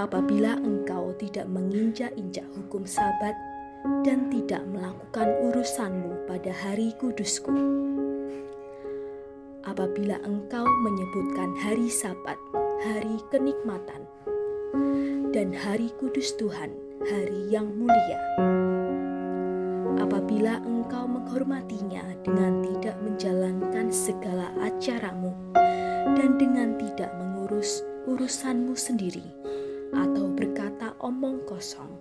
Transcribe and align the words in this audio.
Apabila 0.00 0.56
engkau 0.56 1.12
tidak 1.20 1.44
menginjak-injak 1.52 2.48
hukum 2.56 2.88
Sabat 2.88 3.36
dan 4.00 4.32
tidak 4.32 4.64
melakukan 4.72 5.28
urusanmu 5.52 6.24
pada 6.24 6.48
hari 6.48 6.96
kudusku. 6.96 7.52
Apabila 9.68 10.16
engkau 10.24 10.64
menyebutkan 10.64 11.52
hari 11.60 11.92
Sabat, 11.92 12.40
hari 12.82 13.20
kenikmatan, 13.28 14.08
dan 15.32 15.48
hari 15.56 15.88
kudus 15.96 16.36
Tuhan, 16.36 16.76
hari 17.08 17.48
yang 17.48 17.72
mulia. 17.72 18.20
Apabila 19.96 20.60
engkau 20.60 21.08
menghormatinya 21.08 22.04
dengan 22.20 22.60
tidak 22.60 23.00
menjalankan 23.00 23.88
segala 23.88 24.52
acaramu 24.60 25.32
dan 26.12 26.36
dengan 26.36 26.76
tidak 26.76 27.08
mengurus 27.16 27.80
urusanmu 28.04 28.76
sendiri 28.76 29.24
atau 29.96 30.28
berkata 30.36 30.92
omong 31.00 31.40
kosong, 31.48 31.96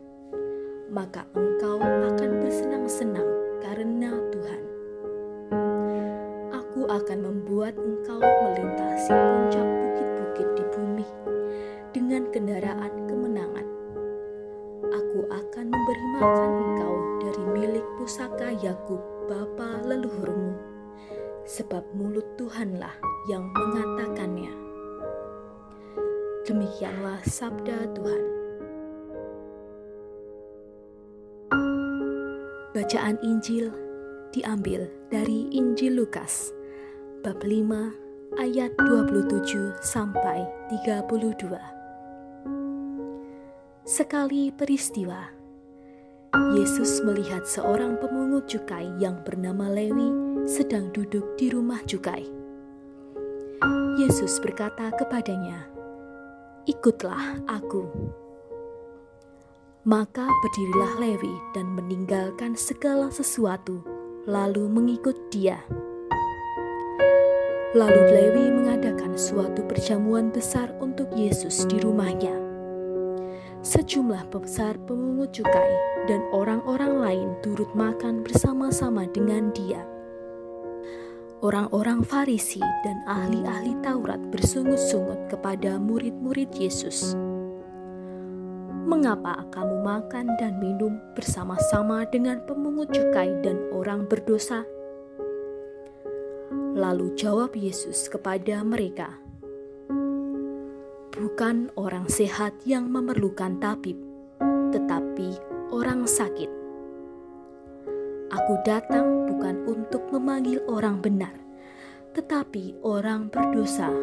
maka 0.92 1.24
engkau 1.32 1.80
akan 1.80 2.32
bersenang-senang 2.44 3.32
karena 3.64 4.12
Tuhan. 4.36 4.64
Aku 6.52 6.84
akan 6.84 7.20
membuat 7.24 7.80
engkau 7.80 8.20
melintasi 8.20 9.16
puncak 9.16 9.64
bukit-bukit 9.64 10.48
di 10.60 10.64
bumi 10.76 11.08
dengan 11.92 12.28
kendaraan 12.32 12.92
kemenangan. 13.08 13.21
Makan 16.22 16.54
engkau 16.54 16.96
dari 17.18 17.44
milik 17.50 17.86
pusaka 17.98 18.54
Yakub 18.62 19.02
bapa 19.26 19.82
leluhurmu, 19.82 20.54
sebab 21.50 21.82
mulut 21.98 22.38
Tuhanlah 22.38 22.94
yang 23.26 23.50
mengatakannya. 23.50 24.54
Demikianlah 26.46 27.26
sabda 27.26 27.90
Tuhan. 27.98 28.24
Bacaan 32.72 33.18
Injil 33.26 33.74
diambil 34.30 34.88
dari 35.10 35.50
Injil 35.50 36.06
Lukas 36.06 36.54
bab 37.26 37.42
5 37.42 38.38
ayat 38.38 38.72
27 38.78 39.74
sampai 39.82 40.46
32. 40.70 41.50
Sekali 43.84 44.54
peristiwa 44.56 45.41
Yesus 46.32 47.04
melihat 47.04 47.44
seorang 47.44 48.00
pemungut 48.00 48.48
cukai 48.48 48.88
yang 48.96 49.20
bernama 49.28 49.68
Lewi 49.68 50.16
sedang 50.48 50.88
duduk 50.96 51.36
di 51.36 51.52
rumah 51.52 51.84
cukai. 51.84 52.24
Yesus 54.00 54.40
berkata 54.40 54.96
kepadanya, 54.96 55.68
"Ikutlah 56.64 57.44
aku." 57.52 57.84
Maka 59.84 60.24
berdirilah 60.24 60.94
Lewi 61.04 61.36
dan 61.52 61.68
meninggalkan 61.76 62.56
segala 62.56 63.12
sesuatu, 63.12 63.84
lalu 64.24 64.72
mengikut 64.72 65.20
dia. 65.36 65.60
Lalu 67.76 68.02
Lewi 68.08 68.46
mengadakan 68.56 69.20
suatu 69.20 69.68
perjamuan 69.68 70.32
besar 70.32 70.72
untuk 70.80 71.12
Yesus 71.12 71.68
di 71.68 71.76
rumahnya. 71.84 72.51
Sejumlah 73.72 74.28
besar 74.28 74.76
pemungut 74.84 75.32
cukai 75.32 75.72
dan 76.04 76.20
orang-orang 76.36 77.00
lain 77.00 77.30
turut 77.40 77.72
makan 77.72 78.20
bersama-sama 78.20 79.08
dengan 79.08 79.48
dia. 79.56 79.88
Orang-orang 81.40 82.04
Farisi 82.04 82.60
dan 82.84 83.00
ahli-ahli 83.08 83.80
Taurat 83.80 84.20
bersungut-sungut 84.28 85.32
kepada 85.32 85.80
murid-murid 85.80 86.52
Yesus 86.52 87.16
mengapa 88.92 89.48
kamu 89.56 89.88
makan 89.88 90.36
dan 90.36 90.60
minum 90.60 91.00
bersama-sama 91.16 92.04
dengan 92.12 92.44
pemungut 92.44 92.92
cukai 92.92 93.32
dan 93.40 93.56
orang 93.72 94.04
berdosa? 94.04 94.68
Lalu 96.76 97.16
jawab 97.16 97.56
Yesus 97.56 98.12
kepada 98.12 98.68
mereka, 98.68 99.16
"Bukan 101.22 101.70
orang 101.78 102.10
sehat 102.10 102.66
yang 102.66 102.90
memerlukan 102.90 103.62
tabib, 103.62 103.94
tetapi 104.74 105.38
orang 105.70 106.10
sakit. 106.10 106.50
Aku 108.34 108.54
datang 108.66 109.30
bukan 109.30 109.70
untuk 109.70 110.02
memanggil 110.10 110.66
orang 110.66 110.98
benar, 110.98 111.38
tetapi 112.18 112.74
orang 112.82 113.30
berdosa, 113.30 113.94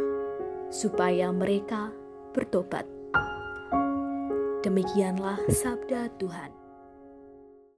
supaya 0.71 1.35
mereka 1.35 1.91
bertobat." 2.31 2.87
Demikianlah 4.63 5.43
sabda 5.51 6.15
Tuhan. 6.23 6.58